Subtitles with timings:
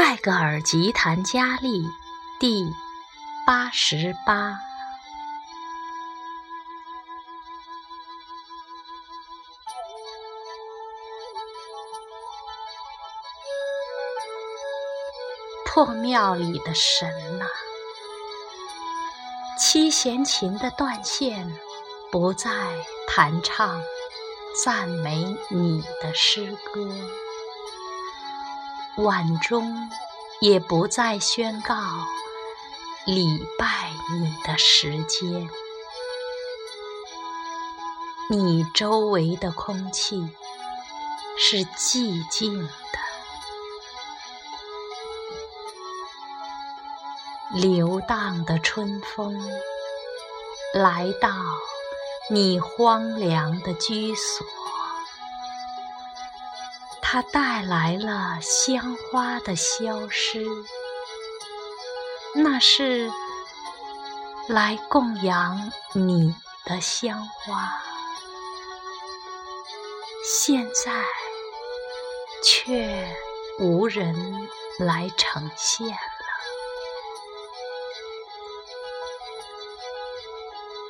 [0.00, 1.84] 泰戈尔吉檀佳丽
[2.38, 2.72] 第
[3.44, 4.56] 八十八。
[15.66, 17.46] 破庙里的神呐，
[19.58, 21.52] 七弦琴的断线
[22.12, 22.50] 不再
[23.08, 23.82] 弹唱
[24.64, 26.88] 赞美你的诗歌，
[28.98, 29.88] 晚钟
[30.40, 31.76] 也不再宣告
[33.06, 35.48] 礼拜你的时间。
[38.28, 40.28] 你周围的空气
[41.38, 42.68] 是寂静的。
[47.52, 49.40] 流荡的春风
[50.74, 51.30] 来到
[52.30, 54.44] 你荒凉的居所，
[57.10, 60.44] 它带来了香花的消失，
[62.34, 63.10] 那是
[64.46, 66.34] 来供养你
[66.66, 67.80] 的香花，
[70.22, 71.02] 现在
[72.44, 73.10] 却
[73.58, 74.46] 无人
[74.78, 75.96] 来呈现了。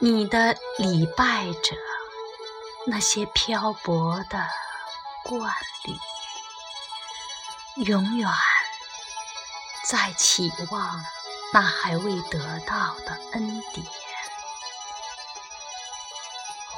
[0.00, 1.76] 你的礼拜者，
[2.86, 4.44] 那些漂泊的
[5.24, 5.52] 惯
[5.84, 5.98] 侣，
[7.84, 8.28] 永远
[9.84, 11.04] 在期望
[11.52, 13.86] 那还未得到的恩典。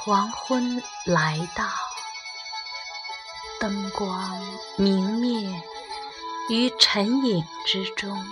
[0.03, 1.65] 黄昏来到，
[3.59, 4.39] 灯光
[4.77, 5.63] 明灭
[6.49, 8.25] 于沉影之中，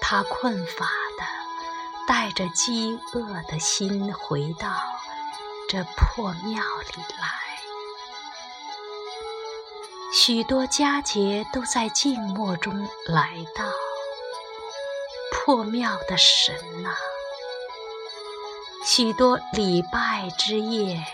[0.00, 1.26] 他困乏的。
[2.08, 4.70] 带着饥饿的心回到
[5.68, 6.62] 这破庙
[6.94, 7.28] 里来，
[10.18, 13.66] 许多佳节都在静默中来到。
[15.30, 16.88] 破庙的神呐，
[18.82, 21.04] 许多礼拜之夜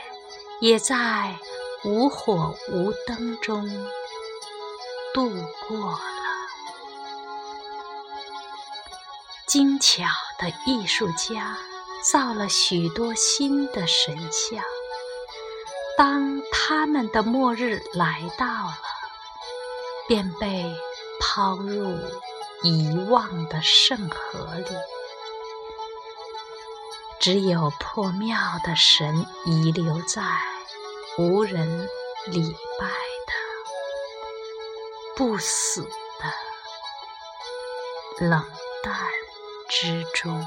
[0.60, 1.36] 也在
[1.82, 3.68] 无火无灯中
[5.12, 5.28] 度
[5.66, 5.98] 过了。
[9.48, 10.04] 精巧
[10.38, 11.58] 的艺术家
[12.04, 14.62] 造了许多新的神像，
[15.98, 18.78] 当他们的末日来到了，
[20.12, 20.76] 便被
[21.18, 21.96] 抛入
[22.62, 24.66] 遗忘的圣河里。
[27.18, 30.20] 只有破庙的神遗留在
[31.16, 31.88] 无人
[32.26, 32.42] 礼
[32.78, 32.86] 拜
[33.26, 33.32] 的
[35.16, 35.88] 不死的
[38.26, 38.44] 冷
[38.82, 38.94] 淡。
[39.70, 40.46] 之中。